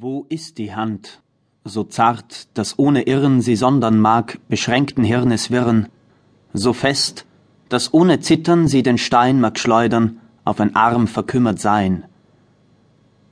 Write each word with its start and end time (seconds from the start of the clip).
Wo 0.00 0.26
ist 0.28 0.58
die 0.58 0.74
Hand, 0.74 1.22
so 1.62 1.84
zart, 1.84 2.48
dass 2.54 2.80
ohne 2.80 3.02
Irren 3.02 3.40
sie 3.40 3.54
sondern 3.54 4.00
mag, 4.00 4.40
beschränkten 4.48 5.04
Hirnes 5.04 5.52
Wirren, 5.52 5.86
so 6.52 6.72
fest, 6.72 7.26
dass 7.68 7.94
ohne 7.94 8.18
Zittern 8.18 8.66
sie 8.66 8.82
den 8.82 8.98
Stein 8.98 9.40
mag 9.40 9.56
schleudern, 9.56 10.18
auf 10.44 10.58
ein 10.58 10.74
Arm 10.74 11.06
verkümmert 11.06 11.60
sein. 11.60 12.06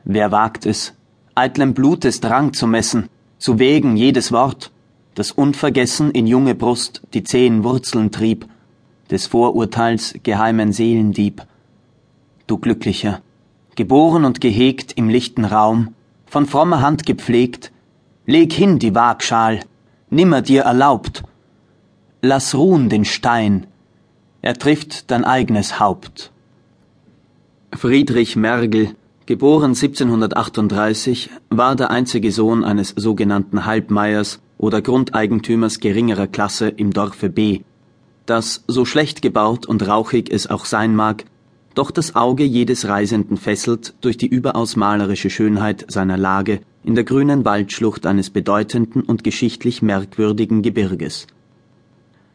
Wer 0.05 0.31
wagt 0.31 0.65
es, 0.65 0.95
eitlem 1.35 1.75
Blutes 1.75 2.21
Drang 2.21 2.53
zu 2.53 2.69
messen, 2.69 3.09
zu 3.39 3.59
wägen 3.59 3.97
jedes 3.97 4.31
Wort, 4.31 4.71
das 5.17 5.33
unvergessen 5.33 6.13
in 6.13 6.29
junge 6.29 6.55
Brust 6.55 7.03
die 7.13 7.25
zähen 7.25 7.65
Wurzeln 7.65 8.13
trieb, 8.13 8.47
des 9.11 9.27
Vorurteils 9.27 10.15
geheimen 10.23 10.73
Seelendieb. 10.73 11.43
Du 12.47 12.57
Glücklicher, 12.59 13.21
geboren 13.75 14.25
und 14.25 14.41
gehegt 14.41 14.93
im 14.93 15.09
lichten 15.09 15.45
Raum, 15.45 15.95
von 16.33 16.47
frommer 16.47 16.81
Hand 16.81 17.05
gepflegt, 17.05 17.73
leg 18.25 18.55
hin 18.55 18.79
die 18.79 18.95
Waagschal, 18.95 19.61
nimmer 20.09 20.41
dir 20.41 20.63
erlaubt. 20.63 21.23
Lass 22.23 22.55
ruhen 22.55 22.89
den 22.89 23.05
Stein, 23.05 23.67
er 24.41 24.55
trifft 24.55 25.11
dein 25.11 25.27
eigenes 25.27 25.79
Haupt. 25.79 26.33
Friedrich 27.75 28.35
Mergel, 28.35 28.95
geboren 29.27 29.73
1738, 29.73 31.29
war 31.51 31.77
der 31.77 31.91
einzige 31.91 32.33
Sohn 32.33 32.65
eines 32.65 32.95
sogenannten 32.97 33.67
Halbmeiers 33.67 34.41
oder 34.57 34.81
Grundeigentümers 34.81 35.81
geringerer 35.81 36.29
Klasse 36.29 36.69
im 36.71 36.95
Dorfe 36.95 37.29
B, 37.29 37.61
das, 38.25 38.65
so 38.67 38.87
schlecht 38.87 39.21
gebaut 39.21 39.67
und 39.67 39.87
rauchig 39.87 40.33
es 40.33 40.47
auch 40.47 40.65
sein 40.65 40.97
mag, 40.97 41.27
doch 41.75 41.91
das 41.91 42.15
Auge 42.15 42.45
jedes 42.45 42.87
Reisenden 42.87 43.37
fesselt 43.37 43.95
durch 44.01 44.17
die 44.17 44.27
überaus 44.27 44.77
malerische 44.77 45.31
Schönheit 45.31 45.85
seiner 45.89 46.17
Lage 46.17 46.61
in 46.85 46.95
der 46.95 47.05
grünen 47.05 47.45
Waldschlucht 47.45 48.07
eines 48.07 48.31
bedeutenden 48.31 49.03
und 49.03 49.25
geschichtlich 49.25 49.83
merkwürdigen 49.83 50.63
Gebirges. 50.63 51.27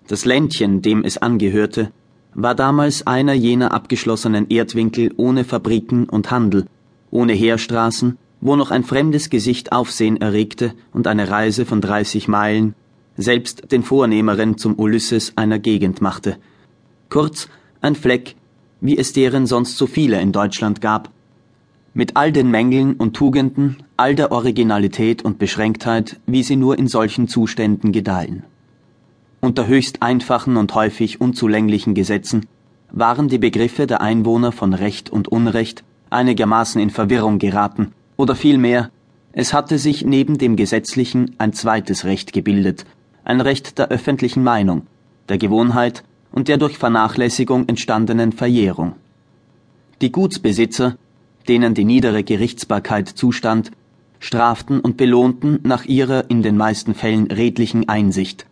Das 0.08 0.26
Ländchen, 0.26 0.82
dem 0.82 1.04
es 1.04 1.18
angehörte, 1.18 1.92
war 2.34 2.56
damals 2.56 3.06
einer 3.06 3.34
jener 3.34 3.74
abgeschlossenen 3.74 4.50
Erdwinkel 4.50 5.14
ohne 5.18 5.44
Fabriken 5.44 6.08
und 6.08 6.32
Handel, 6.32 6.66
ohne 7.12 7.34
Heerstraßen, 7.34 8.18
wo 8.40 8.56
noch 8.56 8.72
ein 8.72 8.84
fremdes 8.84 9.30
Gesicht 9.30 9.72
Aufsehen 9.72 10.18
erregte 10.18 10.74
und 10.94 11.08
eine 11.08 11.30
Reise 11.30 11.66
von 11.66 11.82
dreißig 11.82 12.28
Meilen 12.28 12.76
selbst 13.18 13.72
den 13.72 13.82
Vornehmeren 13.82 14.58
zum 14.58 14.78
Ulysses 14.78 15.34
einer 15.36 15.58
Gegend 15.58 16.02
machte. 16.02 16.38
Kurz 17.10 17.50
ein 17.82 17.96
Fleck, 17.96 18.36
wie 18.82 18.98
es 18.98 19.14
deren 19.14 19.46
sonst 19.46 19.78
so 19.78 19.88
viele 19.88 20.22
in 20.22 20.32
Deutschland 20.32 20.82
gab. 20.82 21.10
Mit 21.94 22.16
all 22.16 22.32
den 22.32 22.52
Mängeln 22.52 22.94
und 22.94 23.16
Tugenden, 23.16 23.78
all 23.98 24.16
der 24.16 24.32
Originalität 24.32 25.24
und 25.24 25.40
Beschränktheit, 25.40 26.20
wie 26.26 26.44
sie 26.44 26.56
nur 26.56 26.78
in 26.78 26.88
solchen 26.88 27.28
Zuständen 27.28 27.92
gedeihen. 27.92 28.44
Unter 29.42 29.68
höchst 29.68 30.02
einfachen 30.02 30.58
und 30.58 30.74
häufig 30.76 31.22
unzulänglichen 31.22 31.94
Gesetzen 31.94 32.46
waren 32.92 33.28
die 33.28 33.38
Begriffe 33.38 33.88
der 33.88 34.02
Einwohner 34.02 34.52
von 34.52 34.74
Recht 34.74 35.10
und 35.10 35.28
Unrecht 35.28 35.84
einigermaßen 36.10 36.82
in 36.82 36.90
Verwirrung 36.90 37.40
geraten, 37.40 37.92
oder 38.16 38.36
vielmehr, 38.36 38.90
es 39.34 39.54
hatte 39.54 39.78
sich 39.78 40.06
neben 40.06 40.38
dem 40.38 40.56
gesetzlichen 40.56 41.36
ein 41.38 41.54
zweites 41.54 42.06
Recht 42.06 42.34
gebildet, 42.34 42.86
ein 43.24 43.42
Recht 43.42 43.78
der 43.78 43.90
öffentlichen 43.90 44.44
Meinung, 44.44 44.88
der 45.30 45.38
Gewohnheit 45.38 46.04
und 46.32 46.48
der 46.48 46.58
durch 46.58 46.78
Vernachlässigung 46.78 47.68
entstandenen 47.68 48.32
Verjährung. 48.32 48.94
Die 50.02 50.12
Gutsbesitzer, 50.12 50.98
denen 51.48 51.74
die 51.74 51.86
niedere 51.86 52.24
Gerichtsbarkeit 52.24 53.08
zustand, 53.08 53.72
straften 54.20 54.80
und 54.80 54.98
belohnten 54.98 55.60
nach 55.64 55.86
ihrer 55.86 56.30
in 56.30 56.42
den 56.42 56.58
meisten 56.58 56.94
Fällen 56.94 57.28
redlichen 57.28 57.88
Einsicht. 57.90 58.46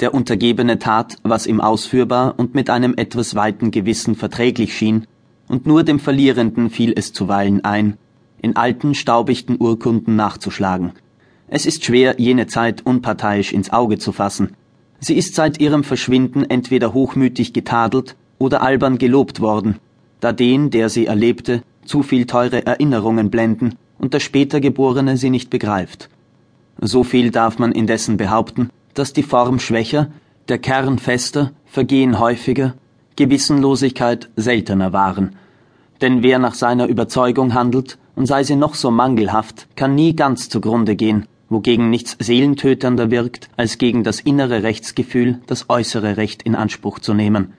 Der 0.00 0.12
Untergebene 0.12 0.78
tat, 0.78 1.16
was 1.22 1.46
ihm 1.46 1.60
ausführbar 1.60 2.34
und 2.36 2.54
mit 2.54 2.68
einem 2.68 2.94
etwas 2.96 3.34
weiten 3.34 3.70
Gewissen 3.70 4.16
verträglich 4.16 4.76
schien, 4.76 5.06
und 5.46 5.66
nur 5.66 5.84
dem 5.84 6.00
Verlierenden 6.00 6.70
fiel 6.70 6.92
es 6.96 7.12
zuweilen 7.12 7.64
ein, 7.64 7.96
in 8.40 8.56
alten, 8.56 8.94
staubichten 8.94 9.56
Urkunden 9.60 10.16
nachzuschlagen. 10.16 10.92
Es 11.48 11.66
ist 11.66 11.84
schwer, 11.84 12.16
jene 12.18 12.46
Zeit 12.46 12.84
unparteiisch 12.84 13.52
ins 13.52 13.70
Auge 13.70 13.98
zu 13.98 14.12
fassen, 14.12 14.56
Sie 15.06 15.18
ist 15.18 15.34
seit 15.34 15.60
ihrem 15.60 15.84
Verschwinden 15.84 16.48
entweder 16.48 16.94
hochmütig 16.94 17.52
getadelt 17.52 18.16
oder 18.38 18.62
albern 18.62 18.96
gelobt 18.96 19.42
worden, 19.42 19.76
da 20.20 20.32
den, 20.32 20.70
der 20.70 20.88
sie 20.88 21.04
erlebte, 21.04 21.62
zu 21.84 22.02
viel 22.02 22.24
teure 22.24 22.64
Erinnerungen 22.64 23.28
blenden 23.28 23.74
und 23.98 24.14
der 24.14 24.20
später 24.20 24.60
Geborene 24.60 25.18
sie 25.18 25.28
nicht 25.28 25.50
begreift. 25.50 26.08
So 26.80 27.04
viel 27.04 27.30
darf 27.30 27.58
man 27.58 27.72
indessen 27.72 28.16
behaupten, 28.16 28.70
dass 28.94 29.12
die 29.12 29.22
Form 29.22 29.58
schwächer, 29.58 30.08
der 30.48 30.56
Kern 30.56 30.98
fester, 30.98 31.52
Vergehen 31.66 32.18
häufiger, 32.18 32.72
Gewissenlosigkeit 33.16 34.30
seltener 34.36 34.94
waren. 34.94 35.36
Denn 36.00 36.22
wer 36.22 36.38
nach 36.38 36.54
seiner 36.54 36.86
Überzeugung 36.86 37.52
handelt, 37.52 37.98
und 38.16 38.24
sei 38.24 38.42
sie 38.42 38.56
noch 38.56 38.74
so 38.74 38.90
mangelhaft, 38.90 39.66
kann 39.76 39.94
nie 39.94 40.16
ganz 40.16 40.48
zugrunde 40.48 40.96
gehen, 40.96 41.26
wogegen 41.48 41.90
nichts 41.90 42.16
seelentöternder 42.18 43.10
wirkt, 43.10 43.48
als 43.56 43.78
gegen 43.78 44.04
das 44.04 44.20
innere 44.20 44.62
Rechtsgefühl 44.62 45.40
das 45.46 45.68
äußere 45.68 46.16
Recht 46.16 46.42
in 46.42 46.54
Anspruch 46.54 46.98
zu 46.98 47.14
nehmen. 47.14 47.52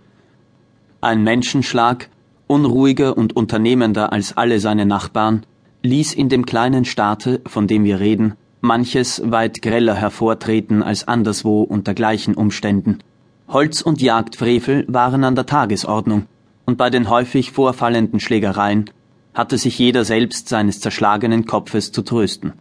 Ein 1.02 1.24
Menschenschlag, 1.24 2.10
unruhiger 2.48 3.18
und 3.18 3.36
unternehmender 3.36 4.12
als 4.12 4.38
alle 4.38 4.60
seine 4.60 4.86
Nachbarn, 4.86 5.46
ließ 5.84 6.14
in 6.14 6.30
dem 6.30 6.46
kleinen 6.46 6.86
Staate, 6.86 7.42
von 7.46 7.68
dem 7.68 7.84
wir 7.84 8.00
reden, 8.00 8.34
manches 8.62 9.22
weit 9.24 9.62
greller 9.62 9.96
hervortreten 9.96 10.82
als 10.82 11.08
anderswo 11.08 11.62
unter 11.62 11.94
gleichen 11.94 12.34
Umständen. 12.34 13.00
Holz- 13.48 13.84
und 13.84 14.02
Jagdfrevel 14.02 14.86
waren 14.88 15.24
an 15.24 15.36
der 15.36 15.46
Tagesordnung, 15.46 16.26
und 16.66 16.78
bei 16.78 16.90
den 16.90 17.10
häufig 17.10 17.52
vorfallenden 17.52 18.20
Schlägereien 18.20 18.90
hatte 19.36 19.60
sich 19.60 19.78
jeder 19.78 20.04
selbst 20.04 20.50
seines 20.50 20.80
zerschlagenen 20.80 21.46
Kopfes 21.46 21.92
zu 21.92 22.02
trösten. 22.02 22.54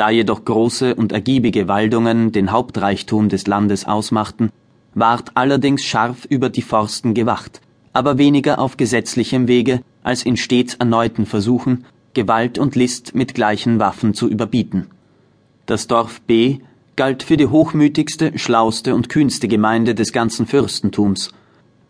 Da 0.00 0.08
jedoch 0.08 0.46
große 0.46 0.94
und 0.94 1.12
ergiebige 1.12 1.68
Waldungen 1.68 2.32
den 2.32 2.52
Hauptreichtum 2.52 3.28
des 3.28 3.46
Landes 3.46 3.84
ausmachten, 3.84 4.48
ward 4.94 5.32
allerdings 5.34 5.84
scharf 5.84 6.24
über 6.24 6.48
die 6.48 6.62
Forsten 6.62 7.12
gewacht, 7.12 7.60
aber 7.92 8.16
weniger 8.16 8.60
auf 8.60 8.78
gesetzlichem 8.78 9.46
Wege 9.46 9.82
als 10.02 10.22
in 10.22 10.38
stets 10.38 10.72
erneuten 10.76 11.26
Versuchen, 11.26 11.84
Gewalt 12.14 12.58
und 12.58 12.76
List 12.76 13.14
mit 13.14 13.34
gleichen 13.34 13.78
Waffen 13.78 14.14
zu 14.14 14.26
überbieten. 14.26 14.86
Das 15.66 15.86
Dorf 15.86 16.22
B 16.22 16.60
galt 16.96 17.22
für 17.22 17.36
die 17.36 17.48
hochmütigste, 17.48 18.38
schlauste 18.38 18.94
und 18.94 19.10
kühnste 19.10 19.48
Gemeinde 19.48 19.94
des 19.94 20.14
ganzen 20.14 20.46
Fürstentums. 20.46 21.30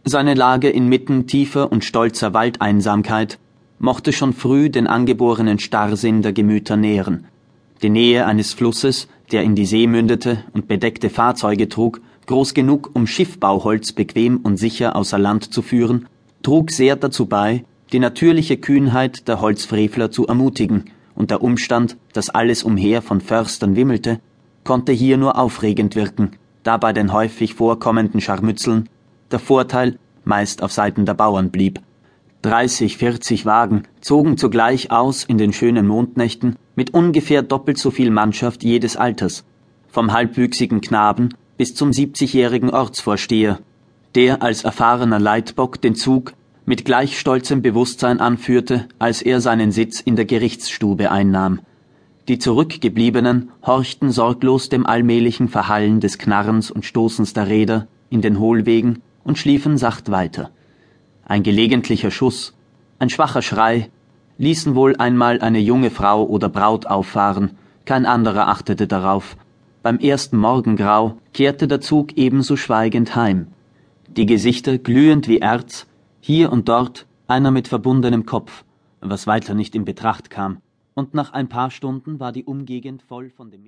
Seine 0.03 0.34
Lage 0.34 0.69
inmitten 0.69 1.28
tiefer 1.28 1.70
und 1.70 1.84
stolzer 1.84 2.34
Waldeinsamkeit 2.34 3.38
mochte 3.78 4.12
schon 4.12 4.32
früh 4.32 4.69
den 4.69 4.88
angeborenen 4.88 5.60
Starrsinn 5.60 6.22
der 6.22 6.32
Gemüter 6.32 6.76
nähren, 6.76 7.28
die 7.83 7.91
Nähe 7.91 8.27
eines 8.27 8.53
Flusses, 8.53 9.09
der 9.33 9.43
in 9.43 9.55
die 9.55 9.67
See 9.67 9.87
mündete 9.87 10.45
und 10.53 10.69
bedeckte 10.69 11.11
Fahrzeuge 11.11 11.69
trug, 11.69 12.01
groß 12.27 12.55
genug, 12.55 12.91
um 12.95 13.07
Schiffbauholz 13.07 13.93
bequem 13.93 14.39
und 14.39 14.57
sicher 14.57 14.97
außer 14.97 15.19
Land 15.19 15.53
zu 15.53 15.63
führen, 15.63 16.07
trug 16.43 16.71
sehr 16.71 16.97
dazu 16.97 17.27
bei, 17.27 17.65
die 17.93 17.99
natürliche 17.99 18.57
Kühnheit 18.57 19.27
der 19.29 19.41
Holzfrevler 19.41 20.11
zu 20.11 20.27
ermutigen, 20.27 20.85
und 21.15 21.31
der 21.31 21.43
Umstand, 21.43 21.97
dass 22.13 22.31
alles 22.31 22.63
umher 22.63 23.03
von 23.03 23.21
Förstern 23.21 23.77
wimmelte, 23.77 24.21
konnte 24.65 24.93
hier 24.93 25.17
nur 25.17 25.39
aufregend 25.39 25.97
wirken, 25.97 26.31
da 26.62 26.77
bei 26.77 26.93
den 26.93 27.12
häufig 27.12 27.55
vorkommenden 27.55 28.21
Scharmützeln 28.21 28.89
der 29.31 29.39
Vorteil 29.39 29.99
meist 30.25 30.62
auf 30.62 30.73
Seiten 30.73 31.07
der 31.07 31.15
Bauern 31.15 31.51
blieb. 31.51 31.81
Dreißig, 32.43 32.97
vierzig 32.97 33.45
Wagen 33.45 33.83
zogen 34.01 34.37
zugleich 34.39 34.91
aus 34.91 35.25
in 35.25 35.37
den 35.37 35.53
schönen 35.53 35.87
Mondnächten 35.87 36.57
mit 36.81 36.95
ungefähr 36.95 37.43
doppelt 37.43 37.77
so 37.77 37.91
viel 37.91 38.11
Mannschaft 38.11 38.65
jedes 38.65 38.97
Alters, 38.97 39.44
vom 39.91 40.15
halbwüchsigen 40.15 40.81
Knaben 40.81 41.35
bis 41.59 41.75
zum 41.75 41.93
siebzigjährigen 41.93 42.71
Ortsvorsteher, 42.71 43.59
der 44.15 44.41
als 44.41 44.65
erfahrener 44.65 45.19
Leitbock 45.19 45.82
den 45.82 45.94
Zug 45.94 46.32
mit 46.65 46.87
gleich 46.87 47.21
stolzem 47.21 47.61
Bewusstsein 47.61 48.19
anführte, 48.19 48.88
als 48.99 49.21
er 49.21 49.43
seinen 49.43 49.73
Sitz 49.73 50.00
in 50.00 50.17
der 50.17 50.25
Gerichtsstube 50.25 51.11
einnahm. 51.11 51.61
Die 52.29 52.38
Zurückgebliebenen 52.38 53.50
horchten 53.62 54.11
sorglos 54.11 54.71
dem 54.71 54.87
allmählichen 54.87 55.49
Verhallen 55.49 56.00
des 56.00 56.17
Knarrens 56.17 56.71
und 56.71 56.87
Stoßens 56.87 57.35
der 57.35 57.49
Räder 57.49 57.88
in 58.09 58.23
den 58.23 58.38
Hohlwegen 58.38 59.03
und 59.23 59.37
schliefen 59.37 59.76
sacht 59.76 60.11
weiter. 60.11 60.50
Ein 61.26 61.43
gelegentlicher 61.43 62.11
Schuss, 62.11 62.55
ein 62.99 63.11
schwacher 63.11 63.43
Schrei 63.43 63.91
ließen 64.40 64.75
wohl 64.75 64.96
einmal 64.96 65.42
eine 65.42 65.58
junge 65.58 65.90
Frau 65.90 66.25
oder 66.25 66.48
Braut 66.48 66.87
auffahren, 66.87 67.58
kein 67.84 68.06
anderer 68.06 68.48
achtete 68.48 68.87
darauf. 68.87 69.37
Beim 69.82 69.98
ersten 69.98 70.38
Morgengrau 70.38 71.19
kehrte 71.34 71.69
der 71.69 71.82
Zug 71.82 72.14
ebenso 72.16 72.56
schweigend 72.56 73.14
heim. 73.14 73.48
Die 74.08 74.25
Gesichter 74.25 74.78
glühend 74.78 75.28
wie 75.28 75.40
Erz, 75.40 75.87
hier 76.20 76.50
und 76.52 76.70
dort 76.70 77.06
einer 77.26 77.50
mit 77.50 77.69
verbundenem 77.69 78.25
Kopf, 78.25 78.64
was 79.02 79.26
weiter 79.26 79.52
nicht 79.52 79.75
in 79.75 79.84
Betracht 79.84 80.31
kam, 80.31 80.62
und 80.94 81.12
nach 81.12 81.34
ein 81.34 81.50
paar 81.50 81.70
Stunden 81.70 82.19
war 82.19 82.32
die 82.32 82.44
Umgegend 82.44 83.02
voll 83.02 83.28
von 83.28 83.50
dem 83.50 83.58